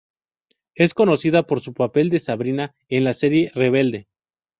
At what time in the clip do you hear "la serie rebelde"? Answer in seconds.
3.03-4.07